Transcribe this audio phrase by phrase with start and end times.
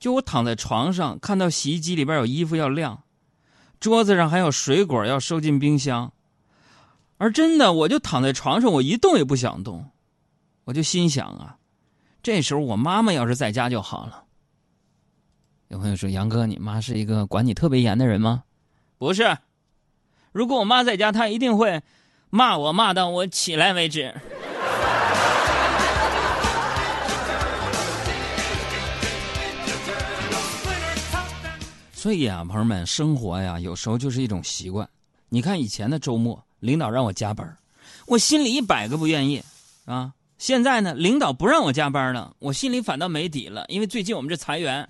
[0.00, 3.04] 就我躺在床上，看到洗衣机里边有衣服要晾，
[3.78, 6.12] 桌子上还有水果要收进冰箱，
[7.18, 9.90] 而真的，我就躺在床上，我一动也不想动，
[10.64, 11.58] 我就心想啊，
[12.22, 14.24] 这时候我妈妈要是在家就好了。
[15.68, 18.42] 有朋友说：“杨哥，你妈是一个管你特别严的人吗？”
[18.98, 19.38] 不是，
[20.32, 21.82] 如果我妈在家，她一定会
[22.30, 24.12] 骂我，骂到我起来为止。
[32.00, 34.88] 所以啊，朋友们，生活呀，有时候就是一种习惯。
[35.28, 37.54] 你看以前的周末，领导让我加班，
[38.06, 39.42] 我心里一百个不愿意
[39.84, 40.10] 啊。
[40.38, 44.88] 现在呢，领导不让我加班了，我心里反倒没底了，因为最近我们这裁员。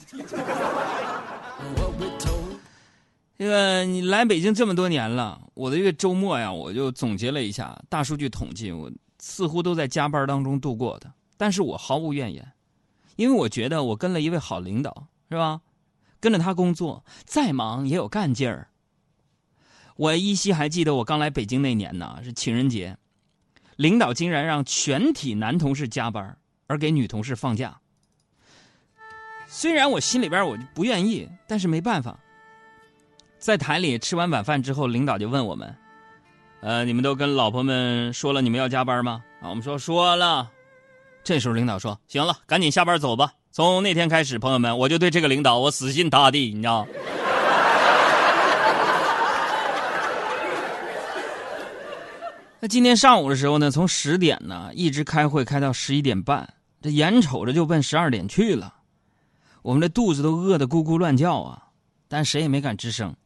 [3.36, 11.12] 这个你来北京这么多年了，我的这个周末呀，我就总结了一下，大数据统计，我似乎都在加班当中度过的。
[11.36, 12.52] 但是我毫无怨言，
[13.16, 15.60] 因为我觉得我跟了一位好领导，是吧？
[16.20, 18.68] 跟着他工作，再忙也有干劲儿。
[19.96, 22.96] 我依稀还记得我刚来北京那年呢，是情人节，
[23.76, 27.80] 领导竟然让全体男同事加班，而给女同事放假。
[29.46, 32.18] 虽然我心里边我就不愿意，但是没办法。
[33.38, 35.74] 在台里吃完晚饭之后，领导就问我们
[36.60, 40.50] ：“呃，你们都跟老婆们说了你们要加班吗？”啊，我们说说了。
[41.24, 46.86] 这时候领导说：“行了，赶紧下班走吧。”从那天开始，朋友们，我就对这个领导我死心塌地，你知道。
[52.60, 56.48] 那今天上午的时候呢，从十点呢一直开会开到十一点半，
[56.80, 58.72] 这眼瞅着就奔十二点去了，
[59.62, 61.64] 我们这肚子都饿得咕咕乱叫啊，
[62.06, 63.16] 但谁也没敢吱声。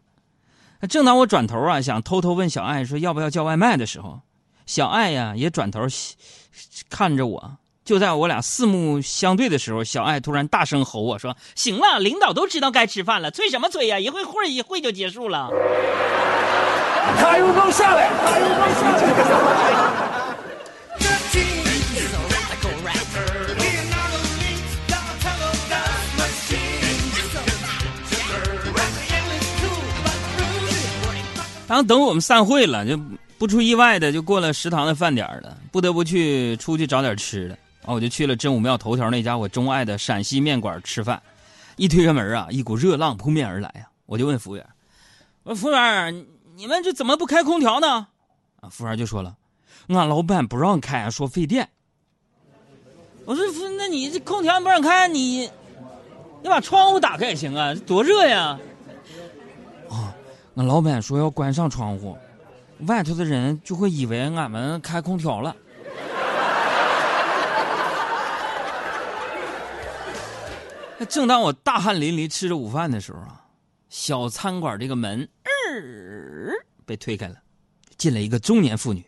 [0.80, 4.22] 那正当我转头啊想偷偷问小爱说要不要叫外卖的时候，
[4.64, 5.80] 小爱呀也转头
[6.88, 7.58] 看着我。
[7.84, 14.00] 就在我俩四目相对的时候，小爱突然大声吼我说：“行了，领导都知道该吃饭了，催什么催呀？
[14.00, 15.50] 一会会一会就结束了。”
[17.20, 19.04] 卡油膏下来，卡油膏下来。
[31.66, 32.98] 然后等我们散会了，就
[33.36, 37.58] 不出意外的就过了食堂的饭点了，不得不去出去找点吃的。
[37.84, 41.22] 啊，我就去了真武庙头条那家我钟爱的陕西面馆吃饭，
[41.76, 43.92] 一推开门啊，一股热浪扑面而来啊！
[44.06, 44.66] 我就问服务员
[45.44, 48.06] ：“我说服务员，你们这怎么不开空调呢？”
[48.60, 49.36] 啊，服务员就说了
[49.88, 51.68] ：“俺老板不让开，说费电。”
[53.26, 53.44] 我说
[53.76, 55.50] ：“那你这空调不让开，你
[56.42, 58.58] 你把窗户打开也行啊，多热呀！”
[59.90, 60.14] 啊，
[60.56, 62.16] 俺老板说要关上窗户，
[62.86, 65.54] 外头的人就会以为俺们开空调了。
[71.04, 73.44] 正当我大汗淋漓吃着午饭的时候啊，
[73.88, 75.28] 小餐馆这个门
[76.84, 77.36] 被推开了，
[77.96, 79.04] 进来一个中年妇女。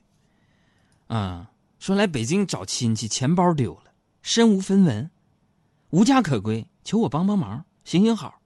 [1.06, 3.92] 啊，说来北京找亲戚，钱包丢了，
[4.22, 5.10] 身无分文，
[5.90, 8.40] 无家可归，求我帮帮忙，行行好。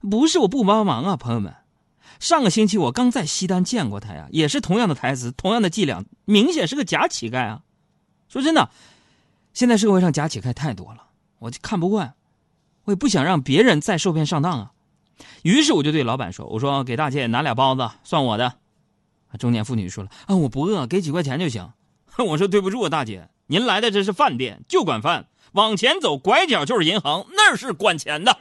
[0.00, 1.54] 不是我不帮忙啊，朋友们，
[2.20, 7.62] 上个星期我刚在西单见过他呀，也是同样的台词，同样的伎俩，明显是个假乞丐啊。
[8.28, 8.70] 说真的，
[9.52, 11.08] 现在社会上假乞丐太多了，
[11.38, 12.14] 我就看不惯。
[12.84, 14.72] 我也不想让别人再受骗上当啊，
[15.42, 18.54] 于是我就对老板说：“我说给大姐拿俩包子，算我的。”
[19.38, 21.72] 中年妇女说了：“啊，我不饿，给几块钱就行。
[22.18, 28.36] ”我说：“对不住啊，大姐，您来的这是饭店，就管饭，往前走拐角就是银行，那是管钱的。”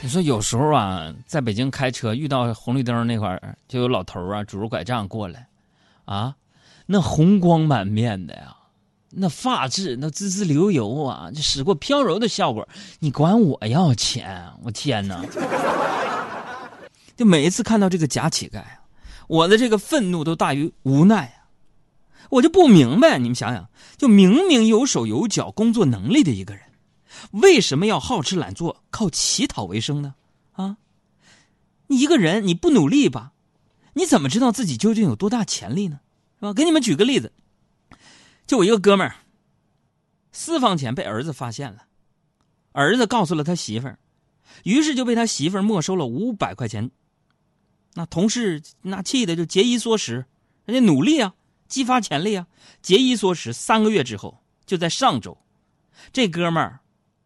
[0.00, 5.48] 你说有时候啊，在北京开车遇到红绿灯那块儿，就有老头啊拄着拐杖过来，
[6.04, 6.34] 啊。
[6.86, 8.56] 那红光满面的呀，
[9.10, 12.68] 那发质那滋滋流油啊，就使过飘柔的效果。
[12.98, 14.50] 你管我要钱？
[14.62, 15.24] 我天哪！
[17.16, 18.62] 就每一次看到这个假乞丐，
[19.28, 21.46] 我的这个愤怒都大于无奈啊！
[22.30, 26.64] 我就不明白，你们想想，就明明有手有脚、工作能力的一个人，
[27.30, 30.14] 为什么要好吃懒做、靠乞讨为生呢？
[30.52, 30.76] 啊！
[31.86, 33.32] 你一个人你不努力吧，
[33.92, 36.00] 你怎么知道自己究竟有多大潜力呢？
[36.38, 36.52] 是吧？
[36.52, 37.32] 给你们举个例子，
[38.46, 39.16] 就我一个哥们儿，
[40.32, 41.86] 私房钱被儿子发现了，
[42.72, 43.98] 儿子告诉了他媳妇儿，
[44.64, 46.90] 于是就被他媳妇儿没收了五百块钱。
[47.94, 50.26] 那同事那气的就节衣缩食，
[50.64, 51.34] 人家努力啊，
[51.68, 52.46] 激发潜力啊，
[52.82, 55.38] 节衣缩食三个月之后，就在上周，
[56.12, 56.80] 这哥们儿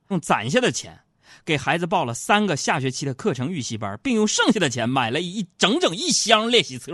[0.08, 1.00] 用攒下的钱
[1.44, 6.92] 给孩子报了三个下学期的课程预习班，并用剩下的钱买了一整整一箱练习册。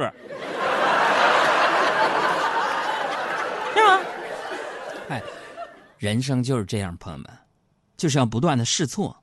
[3.75, 4.01] 是吗
[5.09, 5.23] 哎，
[5.99, 7.27] 人生就是这样，朋友们，
[7.97, 9.23] 就是要不断的试错。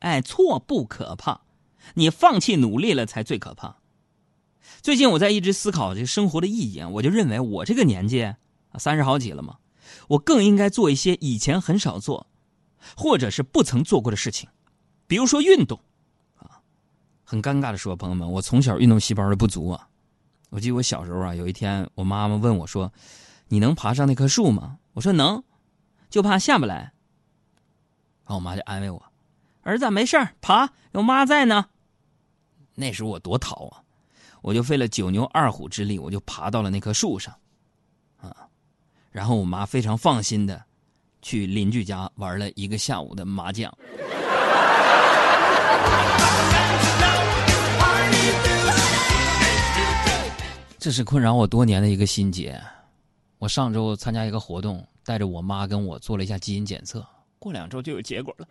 [0.00, 1.42] 哎，错不可怕，
[1.94, 3.76] 你放弃努力了才最可怕。
[4.80, 8.34] 最近我在一直思考这个生活的意义，我就认为我这个年纪，
[8.78, 9.58] 三十好几了嘛，
[10.08, 12.26] 我更应该做一些以前很少做，
[12.96, 14.48] 或者是不曾做过的事情，
[15.06, 15.78] 比如说运动。
[16.38, 16.62] 啊，
[17.24, 19.86] 很尴尬的说，朋友们，我从小运动细胞的不足啊。
[20.48, 22.90] 我记得我小时候啊，有一天我妈妈问我说
[23.50, 25.42] ：“你能爬上那棵树吗？”我说能，
[26.08, 26.92] 就怕下不来。
[28.24, 29.02] 然后我妈就安慰我。
[29.62, 31.66] 儿子没事爬有妈在呢。
[32.74, 33.82] 那时候我多淘啊，
[34.40, 37.34] 我就费了九牛二虎之力，我就爬到了那棵树上，
[38.20, 38.34] 啊，
[39.10, 40.64] 然后我妈非常放心的
[41.20, 43.70] 去邻居家玩了一个下午的麻将。
[50.78, 52.58] 这是困扰我多年的一个心结。
[53.40, 57.02] 我上周参加一个活动，带着我妈跟我做了一下基因检测，
[57.38, 58.46] 过两周就有结果了。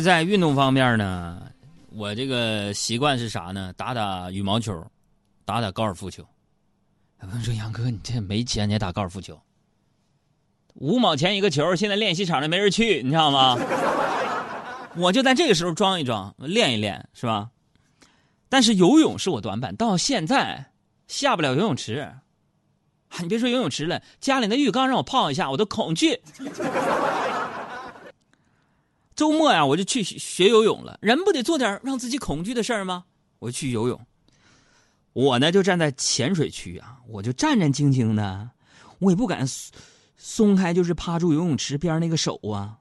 [0.00, 1.42] 在运动方面呢，
[1.90, 3.74] 我这个习惯是啥呢？
[3.76, 4.86] 打打羽毛球，
[5.44, 6.24] 打打高尔夫球。
[7.24, 9.36] 有人说：“杨哥，你这没钱你还打高尔夫球？
[10.74, 13.58] 五毛钱一个球，现在练习场上没人去，你知道吗？
[14.96, 17.50] 我就在这个时候装一装，练一练，是吧？
[18.48, 20.70] 但是游泳是我短板，到现在。”
[21.08, 22.10] 下不了游泳池，
[23.20, 26.18] 你别说游泳池了，家里那浴缸让我泡一下，我都恐惧。
[29.14, 30.98] 周末呀，我就去学游泳了。
[31.02, 33.04] 人不得做点让自己恐惧的事儿吗？
[33.40, 34.00] 我去游泳。
[35.12, 38.48] 我呢就站在浅水区啊，我就战战兢兢的，
[39.00, 39.46] 我也不敢
[40.16, 42.78] 松开，就是趴住游泳池边那个手啊。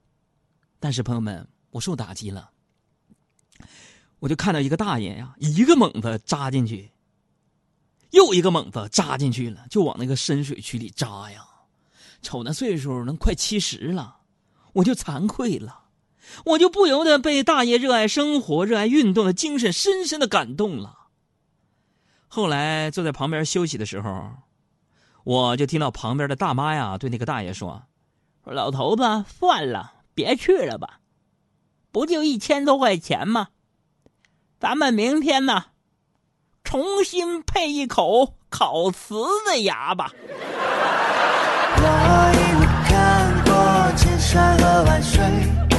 [0.79, 2.51] 但是朋友们，我受打击了，
[4.19, 6.91] 我就看到一个大爷呀，一个猛子扎进去。
[8.11, 11.47] 又一个猛子扎进去了，就往那个深水区里扎呀！
[12.21, 14.17] 瞅那岁数，能快七十了，
[14.73, 15.85] 我就惭愧了，
[16.45, 21.07] 我就不由得被大爷热爱生活、热爱运动的精神深深的感动了。
[22.27, 24.31] 后来坐在旁边休息的时候，
[25.23, 27.83] 我就听到旁边的大妈呀对那个大爷说
[28.43, 31.00] ：“说老头子，算了，别去了吧，
[31.91, 33.49] 不就一千多块钱吗？
[34.59, 35.65] 咱们明天呢，
[36.63, 39.15] 重新配一口烤瓷
[39.47, 40.11] 的牙吧。
[41.77, 43.51] 我一路看过
[43.97, 45.70] 千山和万水。